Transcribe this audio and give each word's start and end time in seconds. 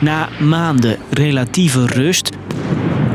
Na 0.00 0.28
maanden 0.40 0.98
relatieve 1.10 1.86
rust 1.86 2.30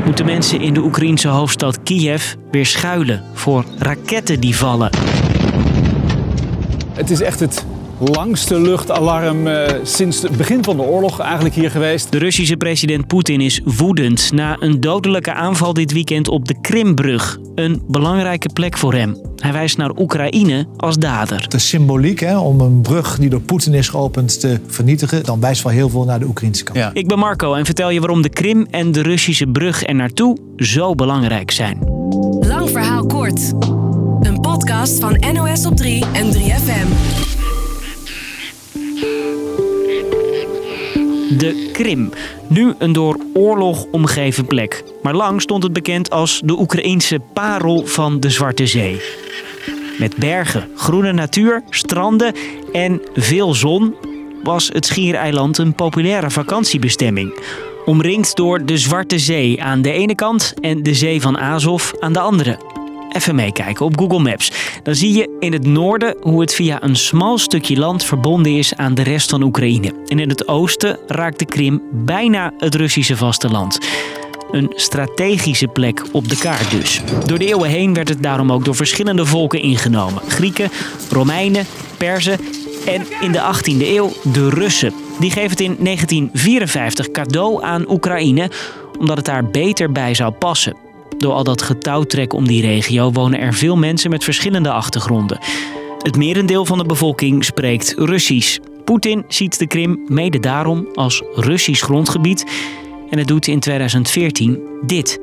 moeten 0.04 0.24
mensen 0.24 0.60
in 0.60 0.74
de 0.74 0.80
Oekraïnse 0.80 1.28
hoofdstad 1.28 1.82
Kiev 1.82 2.34
weer 2.50 2.66
schuilen 2.66 3.22
voor 3.32 3.64
raketten 3.78 4.40
die 4.40 4.56
vallen. 4.56 4.90
Het 6.92 7.10
is 7.10 7.20
echt 7.20 7.40
het 7.40 7.64
langste 7.98 8.60
luchtalarm 8.60 9.46
eh, 9.46 9.74
sinds 9.82 10.22
het 10.22 10.36
begin 10.36 10.64
van 10.64 10.76
de 10.76 10.82
oorlog 10.82 11.20
eigenlijk 11.20 11.54
hier 11.54 11.70
geweest. 11.70 12.12
De 12.12 12.18
Russische 12.18 12.56
president 12.56 13.06
Poetin 13.06 13.40
is 13.40 13.60
woedend 13.64 14.32
na 14.32 14.56
een 14.60 14.80
dodelijke 14.80 15.32
aanval 15.32 15.72
dit 15.72 15.92
weekend 15.92 16.28
op 16.28 16.48
de 16.48 16.60
Krimbrug. 16.60 17.38
Een 17.54 17.82
belangrijke 17.88 18.48
plek 18.52 18.78
voor 18.78 18.94
hem. 18.94 19.16
Hij 19.36 19.52
wijst 19.52 19.76
naar 19.76 19.90
Oekraïne 19.96 20.66
als 20.76 20.98
dader. 20.98 21.48
De 21.48 21.58
symboliek 21.58 22.20
hè, 22.20 22.38
om 22.38 22.60
een 22.60 22.80
brug 22.80 23.18
die 23.18 23.30
door 23.30 23.40
Poetin 23.40 23.74
is 23.74 23.88
geopend 23.88 24.40
te 24.40 24.60
vernietigen, 24.66 25.24
dan 25.24 25.40
wijst 25.40 25.62
wel 25.62 25.72
heel 25.72 25.88
veel 25.88 26.04
naar 26.04 26.18
de 26.18 26.26
Oekraïnse 26.26 26.64
kant. 26.64 26.78
Ik 26.92 27.08
ben 27.08 27.18
Marco 27.18 27.54
en 27.54 27.64
vertel 27.64 27.90
je 27.90 28.00
waarom 28.00 28.22
de 28.22 28.28
Krim 28.28 28.66
en 28.70 28.92
de 28.92 29.02
Russische 29.02 29.46
brug 29.46 29.86
er 29.86 29.94
naartoe 29.94 30.36
zo 30.56 30.94
belangrijk 30.94 31.50
zijn. 31.50 31.78
Lang 32.40 32.70
verhaal 32.70 33.06
kort. 33.06 33.52
Een 34.20 34.40
podcast 34.40 34.98
van 34.98 35.24
NOS 35.32 35.66
op 35.66 35.76
3 35.76 36.04
en 36.12 36.32
3FM. 36.32 37.33
De 41.38 41.70
Krim. 41.72 42.10
Nu 42.48 42.74
een 42.78 42.92
door 42.92 43.18
oorlog 43.34 43.86
omgeven 43.90 44.46
plek. 44.46 44.84
Maar 45.02 45.14
lang 45.14 45.42
stond 45.42 45.62
het 45.62 45.72
bekend 45.72 46.10
als 46.10 46.40
de 46.44 46.58
Oekraïense 46.58 47.20
parel 47.32 47.86
van 47.86 48.20
de 48.20 48.30
Zwarte 48.30 48.66
Zee. 48.66 49.00
Met 49.98 50.16
bergen, 50.16 50.68
groene 50.76 51.12
natuur, 51.12 51.62
stranden 51.70 52.34
en 52.72 53.00
veel 53.14 53.54
zon 53.54 53.94
was 54.42 54.70
het 54.72 54.86
schiereiland 54.86 55.58
een 55.58 55.74
populaire 55.74 56.30
vakantiebestemming. 56.30 57.40
Omringd 57.84 58.36
door 58.36 58.64
de 58.64 58.78
Zwarte 58.78 59.18
Zee 59.18 59.62
aan 59.62 59.82
de 59.82 59.92
ene 59.92 60.14
kant 60.14 60.54
en 60.60 60.82
de 60.82 60.94
Zee 60.94 61.20
van 61.20 61.38
Azov 61.38 61.92
aan 62.00 62.12
de 62.12 62.20
andere. 62.20 62.73
Even 63.14 63.34
meekijken 63.34 63.86
op 63.86 63.98
Google 63.98 64.18
Maps. 64.18 64.52
Dan 64.82 64.94
zie 64.94 65.16
je 65.16 65.36
in 65.40 65.52
het 65.52 65.66
noorden 65.66 66.16
hoe 66.20 66.40
het 66.40 66.54
via 66.54 66.82
een 66.82 66.96
smal 66.96 67.38
stukje 67.38 67.76
land 67.76 68.04
verbonden 68.04 68.56
is 68.56 68.76
aan 68.76 68.94
de 68.94 69.02
rest 69.02 69.30
van 69.30 69.42
Oekraïne. 69.42 69.92
En 70.06 70.18
in 70.18 70.28
het 70.28 70.48
oosten 70.48 70.98
raakt 71.06 71.38
de 71.38 71.44
Krim 71.44 71.82
bijna 71.92 72.52
het 72.58 72.74
Russische 72.74 73.16
vasteland. 73.16 73.78
Een 74.50 74.72
strategische 74.74 75.66
plek 75.66 76.02
op 76.12 76.28
de 76.28 76.36
kaart 76.36 76.70
dus. 76.70 77.00
Door 77.26 77.38
de 77.38 77.46
eeuwen 77.46 77.70
heen 77.70 77.94
werd 77.94 78.08
het 78.08 78.22
daarom 78.22 78.52
ook 78.52 78.64
door 78.64 78.74
verschillende 78.74 79.26
volken 79.26 79.60
ingenomen. 79.60 80.22
Grieken, 80.28 80.70
Romeinen, 81.10 81.66
Perzen 81.96 82.38
en 82.86 83.06
in 83.20 83.32
de 83.32 83.40
18e 83.54 83.86
eeuw 83.86 84.12
de 84.22 84.48
Russen. 84.48 84.92
Die 85.20 85.30
geven 85.30 85.50
het 85.50 85.60
in 85.60 85.76
1954 85.78 87.10
cadeau 87.10 87.62
aan 87.62 87.90
Oekraïne 87.90 88.50
omdat 88.98 89.16
het 89.16 89.26
daar 89.26 89.44
beter 89.44 89.92
bij 89.92 90.14
zou 90.14 90.32
passen. 90.32 90.83
Door 91.18 91.32
al 91.32 91.44
dat 91.44 91.62
getouwtrek 91.62 92.32
om 92.32 92.46
die 92.46 92.62
regio 92.62 93.12
wonen 93.12 93.40
er 93.40 93.54
veel 93.54 93.76
mensen 93.76 94.10
met 94.10 94.24
verschillende 94.24 94.70
achtergronden. 94.70 95.38
Het 95.98 96.16
merendeel 96.16 96.64
van 96.64 96.78
de 96.78 96.84
bevolking 96.84 97.44
spreekt 97.44 97.94
Russisch. 97.96 98.58
Poetin 98.84 99.24
ziet 99.28 99.58
de 99.58 99.66
Krim 99.66 100.04
mede 100.06 100.40
daarom 100.40 100.88
als 100.94 101.22
Russisch 101.34 101.82
grondgebied. 101.84 102.44
En 103.10 103.18
het 103.18 103.26
doet 103.28 103.46
in 103.46 103.60
2014 103.60 104.58
dit. 104.86 105.20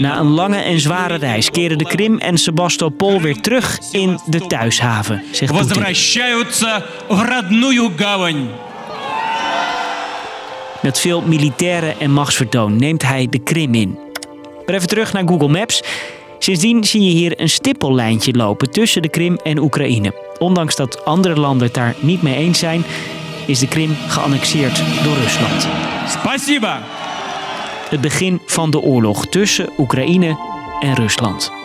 Na 0.00 0.18
een 0.18 0.30
lange 0.30 0.56
en 0.56 0.80
zware 0.80 1.14
reis 1.14 1.50
keren 1.50 1.78
de 1.78 1.84
Krim 1.84 2.18
en 2.18 2.38
Sebastopol 2.38 3.20
weer 3.20 3.40
terug 3.40 3.78
in 3.90 4.20
de 4.26 4.46
thuishaven, 4.46 5.22
zegt 5.30 5.52
Poetin. 5.66 5.82
Met 10.82 10.98
veel 10.98 11.22
militairen 11.22 12.00
en 12.00 12.10
machtsvertoon 12.10 12.76
neemt 12.76 13.02
hij 13.02 13.26
de 13.30 13.38
Krim 13.38 13.74
in. 13.74 13.98
Maar 14.66 14.74
even 14.74 14.88
terug 14.88 15.12
naar 15.12 15.28
Google 15.28 15.48
Maps. 15.48 15.82
Sindsdien 16.38 16.84
zie 16.84 17.02
je 17.02 17.10
hier 17.10 17.40
een 17.40 17.48
stippellijntje 17.48 18.32
lopen 18.32 18.70
tussen 18.70 19.02
de 19.02 19.08
Krim 19.08 19.36
en 19.42 19.58
Oekraïne. 19.58 20.14
Ondanks 20.38 20.76
dat 20.76 21.04
andere 21.04 21.40
landen 21.40 21.66
het 21.66 21.74
daar 21.74 21.94
niet 22.00 22.22
mee 22.22 22.36
eens 22.36 22.58
zijn, 22.58 22.84
is 23.46 23.58
de 23.58 23.68
Krim 23.68 23.96
geannexeerd 24.08 24.82
door 25.04 25.16
Rusland. 25.16 25.68
Spasiba! 26.08 26.82
Het 27.88 28.00
begin 28.00 28.40
van 28.46 28.70
de 28.70 28.80
oorlog 28.80 29.26
tussen 29.26 29.70
Oekraïne 29.78 30.38
en 30.80 30.94
Rusland. 30.94 31.61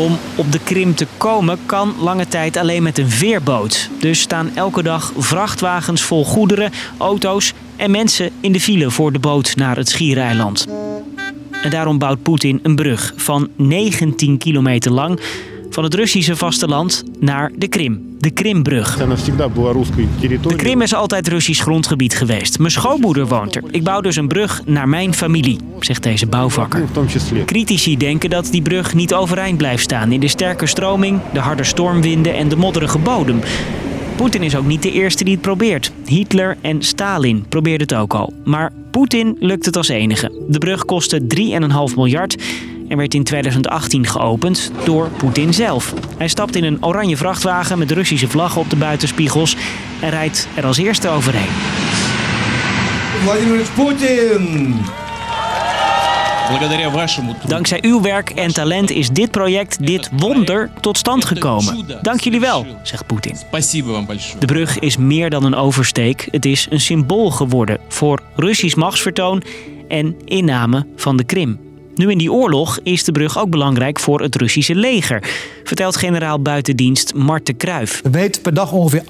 Om 0.00 0.18
op 0.36 0.52
de 0.52 0.58
Krim 0.58 0.94
te 0.94 1.06
komen 1.16 1.58
kan 1.66 1.94
lange 1.98 2.28
tijd 2.28 2.56
alleen 2.56 2.82
met 2.82 2.98
een 2.98 3.10
veerboot. 3.10 3.90
Dus 3.98 4.20
staan 4.20 4.50
elke 4.54 4.82
dag 4.82 5.12
vrachtwagens 5.16 6.02
vol 6.02 6.24
goederen, 6.24 6.72
auto's 6.98 7.52
en 7.76 7.90
mensen 7.90 8.30
in 8.40 8.52
de 8.52 8.60
file 8.60 8.90
voor 8.90 9.12
de 9.12 9.18
boot 9.18 9.56
naar 9.56 9.76
het 9.76 9.88
schiereiland. 9.88 10.66
En 11.62 11.70
daarom 11.70 11.98
bouwt 11.98 12.22
Poetin 12.22 12.60
een 12.62 12.74
brug 12.74 13.12
van 13.16 13.48
19 13.56 14.38
kilometer 14.38 14.92
lang 14.92 15.20
van 15.70 15.84
het 15.84 15.94
Russische 15.94 16.36
vasteland 16.36 17.02
naar 17.20 17.50
de 17.56 17.68
Krim. 17.68 18.08
De 18.18 18.30
Krimbrug. 18.30 18.96
De 20.40 20.54
Krim 20.56 20.82
is 20.82 20.94
altijd 20.94 21.28
Russisch 21.28 21.62
grondgebied 21.62 22.16
geweest. 22.16 22.58
Mijn 22.58 22.70
schoonmoeder 22.70 23.26
woont 23.26 23.56
er. 23.56 23.62
Ik 23.70 23.84
bouw 23.84 24.00
dus 24.00 24.16
een 24.16 24.28
brug 24.28 24.62
naar 24.66 24.88
mijn 24.88 25.14
familie, 25.14 25.58
zegt 25.80 26.02
deze 26.02 26.26
bouwvakker. 26.26 26.84
Critici 27.44 27.96
denken 27.96 28.30
dat 28.30 28.48
die 28.50 28.62
brug 28.62 28.94
niet 28.94 29.14
overeind 29.14 29.56
blijft 29.56 29.82
staan 29.82 30.12
in 30.12 30.20
de 30.20 30.28
sterke 30.28 30.66
stroming, 30.66 31.20
de 31.32 31.38
harde 31.38 31.64
stormwinden 31.64 32.34
en 32.34 32.48
de 32.48 32.56
modderige 32.56 32.98
bodem. 32.98 33.40
Poetin 34.20 34.42
is 34.42 34.56
ook 34.56 34.66
niet 34.66 34.82
de 34.82 34.92
eerste 34.92 35.24
die 35.24 35.32
het 35.32 35.42
probeert. 35.42 35.92
Hitler 36.04 36.56
en 36.60 36.82
Stalin 36.82 37.44
probeerden 37.48 37.86
het 37.86 37.96
ook 37.96 38.14
al. 38.14 38.32
Maar 38.44 38.72
Poetin 38.90 39.36
lukt 39.38 39.66
het 39.66 39.76
als 39.76 39.88
enige. 39.88 40.44
De 40.48 40.58
brug 40.58 40.84
kostte 40.84 41.20
3,5 41.90 41.94
miljard 41.96 42.42
en 42.88 42.96
werd 42.96 43.14
in 43.14 43.24
2018 43.24 44.06
geopend 44.06 44.72
door 44.84 45.08
Poetin 45.08 45.54
zelf. 45.54 45.94
Hij 46.16 46.28
stapt 46.28 46.56
in 46.56 46.64
een 46.64 46.84
oranje 46.84 47.16
vrachtwagen 47.16 47.78
met 47.78 47.90
Russische 47.90 48.28
vlaggen 48.28 48.60
op 48.60 48.70
de 48.70 48.76
buitenspiegels 48.76 49.56
en 50.00 50.10
rijdt 50.10 50.48
er 50.54 50.66
als 50.66 50.78
eerste 50.78 51.08
overheen. 51.08 51.50
Vladimir 53.22 53.66
Poetin! 53.74 54.74
Dankzij 57.46 57.78
uw 57.82 58.00
werk 58.00 58.30
en 58.30 58.52
talent 58.52 58.90
is 58.90 59.08
dit 59.08 59.30
project, 59.30 59.86
dit 59.86 60.10
wonder, 60.16 60.70
tot 60.80 60.98
stand 60.98 61.24
gekomen. 61.24 61.86
Dank 62.02 62.20
jullie 62.20 62.40
wel, 62.40 62.66
zegt 62.82 63.06
Poetin. 63.06 63.36
De 64.38 64.46
brug 64.46 64.78
is 64.78 64.96
meer 64.96 65.30
dan 65.30 65.44
een 65.44 65.54
oversteek. 65.54 66.28
Het 66.30 66.44
is 66.44 66.66
een 66.70 66.80
symbool 66.80 67.30
geworden 67.30 67.78
voor 67.88 68.22
Russisch 68.36 68.76
machtsvertoon 68.76 69.42
en 69.88 70.16
inname 70.24 70.86
van 70.96 71.16
de 71.16 71.24
Krim. 71.24 71.69
Nu 72.00 72.10
in 72.10 72.18
die 72.18 72.32
oorlog 72.32 72.78
is 72.82 73.04
de 73.04 73.12
brug 73.12 73.38
ook 73.38 73.50
belangrijk 73.50 74.00
voor 74.00 74.20
het 74.20 74.36
Russische 74.36 74.74
leger, 74.74 75.30
vertelt 75.64 75.96
generaal 75.96 76.42
buitendienst 76.42 77.14
Marten 77.14 77.56
Kruijf. 77.56 78.00
We 78.02 78.10
weten 78.10 78.42
per 78.42 78.54
dag 78.54 78.72
ongeveer 78.72 79.02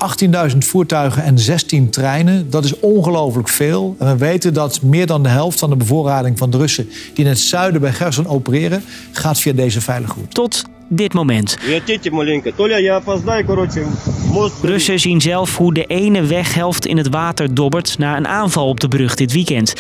18.000 0.51 0.59
voertuigen 0.59 1.23
en 1.23 1.39
16 1.39 1.91
treinen. 1.91 2.51
Dat 2.51 2.65
is 2.65 2.79
ongelooflijk 2.79 3.49
veel. 3.49 3.97
En 3.99 4.07
we 4.07 4.17
weten 4.17 4.55
dat 4.55 4.83
meer 4.83 5.07
dan 5.07 5.23
de 5.23 5.29
helft 5.29 5.59
van 5.59 5.71
de 5.71 5.77
bevoorrading 5.77 6.39
van 6.39 6.51
de 6.51 6.57
Russen 6.57 6.89
die 7.15 7.25
in 7.25 7.31
het 7.31 7.39
zuiden 7.39 7.81
bij 7.81 7.93
Gerson 7.93 8.27
opereren, 8.27 8.83
gaat 9.13 9.41
via 9.41 9.53
deze 9.53 9.81
veilige 9.81 10.15
route. 10.15 10.35
Tot 10.35 10.65
dit 10.89 11.13
moment. 11.13 11.57
Russen 14.63 15.01
zien 15.01 15.21
zelf 15.21 15.57
hoe 15.57 15.75
de 15.75 15.85
ene 15.85 16.23
weghelft 16.23 16.87
in 16.87 16.97
het 16.97 17.09
water 17.09 17.55
dobbert 17.55 17.99
na 17.99 18.17
een 18.17 18.27
aanval 18.27 18.69
op 18.69 18.81
de 18.81 18.89
brug 18.89 19.15
dit 19.15 19.33
weekend. 19.33 19.75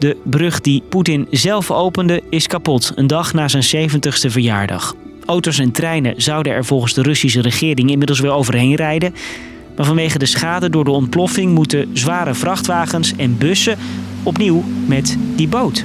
De 0.00 0.16
brug 0.24 0.60
die 0.60 0.82
Poetin 0.88 1.26
zelf 1.30 1.70
opende 1.70 2.22
is 2.30 2.46
kapot, 2.46 2.92
een 2.94 3.06
dag 3.06 3.32
na 3.32 3.48
zijn 3.48 3.90
70ste 3.90 4.30
verjaardag. 4.30 4.94
Auto's 5.24 5.58
en 5.58 5.72
treinen 5.72 6.14
zouden 6.16 6.52
er 6.52 6.64
volgens 6.64 6.94
de 6.94 7.02
Russische 7.02 7.40
regering 7.40 7.90
inmiddels 7.90 8.20
weer 8.20 8.30
overheen 8.30 8.74
rijden. 8.74 9.14
Maar 9.76 9.86
vanwege 9.86 10.18
de 10.18 10.26
schade 10.26 10.70
door 10.70 10.84
de 10.84 10.90
ontploffing 10.90 11.54
moeten 11.54 11.90
zware 11.92 12.34
vrachtwagens 12.34 13.16
en 13.16 13.38
bussen 13.38 13.78
opnieuw 14.22 14.64
met 14.86 15.16
die 15.36 15.48
boot. 15.48 15.84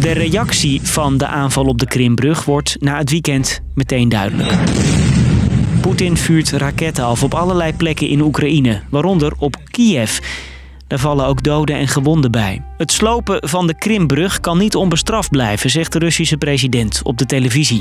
De 0.00 0.12
reactie 0.12 0.80
van 0.82 1.18
de 1.18 1.26
aanval 1.26 1.64
op 1.64 1.78
de 1.78 1.86
Krimbrug 1.86 2.44
wordt 2.44 2.76
na 2.80 2.98
het 2.98 3.10
weekend 3.10 3.60
meteen 3.74 4.08
duidelijk. 4.08 4.52
Poetin 5.80 6.16
vuurt 6.16 6.50
raketten 6.50 7.04
af 7.04 7.22
op 7.22 7.34
allerlei 7.34 7.72
plekken 7.72 8.08
in 8.08 8.20
Oekraïne, 8.20 8.80
waaronder 8.90 9.32
op 9.38 9.56
Kiev. 9.70 10.18
Daar 10.86 10.98
vallen 10.98 11.26
ook 11.26 11.42
doden 11.42 11.76
en 11.76 11.88
gewonden 11.88 12.30
bij. 12.30 12.62
Het 12.76 12.92
slopen 12.92 13.48
van 13.48 13.66
de 13.66 13.74
Krimbrug 13.74 14.40
kan 14.40 14.58
niet 14.58 14.76
onbestraft 14.76 15.30
blijven, 15.30 15.70
zegt 15.70 15.92
de 15.92 15.98
Russische 15.98 16.36
president 16.36 17.00
op 17.02 17.18
de 17.18 17.26
televisie. 17.26 17.80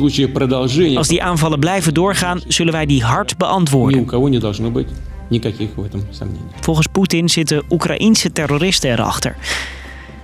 Als 0.97 1.07
die 1.07 1.23
aanvallen 1.23 1.59
blijven 1.59 1.94
doorgaan, 1.94 2.41
zullen 2.47 2.73
wij 2.73 2.85
die 2.85 3.03
hard 3.03 3.38
beantwoorden. 3.38 3.99
Volgens 6.61 6.88
Poetin 6.91 7.29
zitten 7.29 7.63
Oekraïense 7.69 8.31
terroristen 8.31 8.91
erachter. 8.91 9.35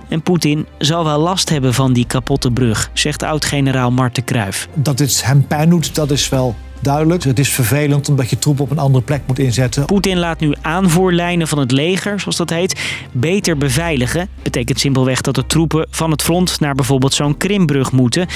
En 0.08 0.22
Poetin 0.22 0.66
zal 0.78 1.04
wel 1.04 1.18
last 1.18 1.48
hebben 1.48 1.74
van 1.74 1.92
die 1.92 2.06
kapotte 2.06 2.50
brug, 2.50 2.90
zegt 2.92 3.22
oud-generaal 3.22 3.90
Marten 3.90 4.24
Kruijf. 4.24 4.68
Dat 4.74 4.98
dit 4.98 5.24
hem 5.24 5.46
pijn 5.46 5.70
doet, 5.70 5.94
dat 5.94 6.10
is 6.10 6.28
wel 6.28 6.54
duidelijk. 6.84 7.24
Het 7.24 7.38
is 7.38 7.48
vervelend 7.48 8.08
omdat 8.08 8.30
je 8.30 8.38
troepen 8.38 8.64
op 8.64 8.70
een 8.70 8.78
andere 8.78 9.04
plek 9.04 9.22
moet 9.26 9.38
inzetten. 9.38 9.84
Poetin 9.84 10.18
laat 10.18 10.40
nu 10.40 10.54
aanvoerlijnen 10.60 11.48
van 11.48 11.58
het 11.58 11.70
leger, 11.70 12.20
zoals 12.20 12.36
dat 12.36 12.50
heet, 12.50 12.80
beter 13.12 13.56
beveiligen. 13.56 14.28
Betekent 14.42 14.80
simpelweg 14.80 15.20
dat 15.20 15.34
de 15.34 15.46
troepen 15.46 15.86
van 15.90 16.10
het 16.10 16.22
front 16.22 16.60
naar 16.60 16.74
bijvoorbeeld 16.74 17.14
zo'n 17.14 17.36
Krimbrug 17.36 17.92
moeten. 17.92 18.26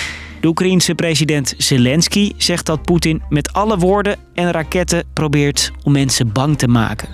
De 0.41 0.49
Oekraïense 0.49 0.95
president 0.95 1.55
Zelensky 1.57 2.33
zegt 2.37 2.67
dat 2.67 2.83
Poetin 2.83 3.23
met 3.29 3.53
alle 3.53 3.79
woorden 3.79 4.17
en 4.35 4.51
raketten 4.51 5.05
probeert 5.13 5.73
om 5.83 5.93
mensen 5.93 6.33
bang 6.33 6.59
te 6.59 6.69
maken. 6.69 7.09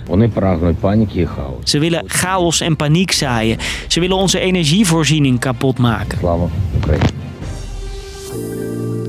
Ze 1.63 1.79
willen 1.79 2.03
chaos 2.07 2.61
en 2.61 2.75
paniek 2.75 3.11
zaaien. 3.11 3.57
Ze 3.87 3.99
willen 3.99 4.17
onze 4.17 4.39
energievoorziening 4.39 5.39
kapot 5.39 5.77
maken. 5.77 6.17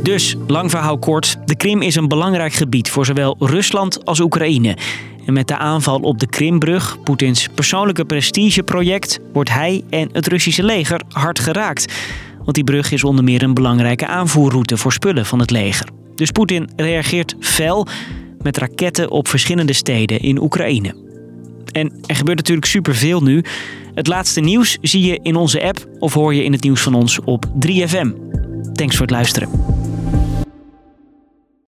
Dus, 0.07 0.35
lang 0.47 0.71
verhaal 0.71 0.99
kort, 0.99 1.37
de 1.45 1.57
Krim 1.57 1.83
is 1.83 1.95
een 1.95 2.09
belangrijk 2.09 2.53
gebied 2.53 2.91
voor 2.91 3.07
zowel 3.07 3.37
Rusland 3.39 4.05
als 4.05 4.21
Oekraïne. 4.21 4.77
En 5.25 5.33
met 5.33 5.49
de 5.49 5.57
aanval 5.57 6.01
op 6.01 6.19
de 6.19 6.27
Krimbrug, 6.27 7.03
Poetins 7.03 7.49
persoonlijke 7.55 8.05
prestigeproject, 8.05 9.19
wordt 9.33 9.51
hij 9.51 9.85
en 9.91 10.09
het 10.13 10.27
Russische 10.27 10.63
leger 10.63 11.03
hard 11.09 11.39
geraakt. 11.39 11.95
Want 12.39 12.55
die 12.55 12.65
brug 12.65 12.93
is 12.93 13.05
onder 13.05 13.25
meer 13.25 13.43
een 13.43 13.55
belangrijke 13.55 14.07
aanvoerroute 14.07 14.77
voor 14.77 14.93
spullen 14.93 15.27
van 15.27 15.39
het 15.39 15.51
leger. 15.51 15.89
Dus 16.15 16.31
Poetin 16.31 16.71
reageert 16.77 17.37
fel 17.41 17.87
met 18.43 18.57
raketten 18.57 19.11
op 19.11 19.29
verschillende 19.29 19.73
steden 19.73 20.21
in 20.21 20.43
Oekraïne. 20.43 20.95
En 21.73 21.93
er 22.07 22.17
gebeurt 22.17 22.39
natuurlijk 22.39 22.67
superveel 22.67 23.21
nu. 23.21 23.45
Het 23.95 24.07
laatste 24.07 24.41
nieuws 24.41 24.79
zie 24.81 25.03
je 25.03 25.21
in 25.23 25.37
onze 25.37 25.63
app 25.63 25.87
of 25.99 26.15
hoor 26.15 26.35
je 26.35 26.45
in 26.45 26.53
het 26.53 26.63
nieuws 26.63 26.81
van 26.81 26.95
ons 26.95 27.21
op 27.21 27.47
3FM. 27.67 28.11
Thanks 28.73 28.97
voor 28.97 29.07
het 29.07 29.11
luisteren. 29.11 29.76